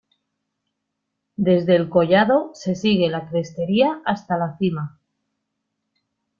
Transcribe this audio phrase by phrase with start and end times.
[1.37, 4.99] Desde el collado se sigue la crestería hasta la cima.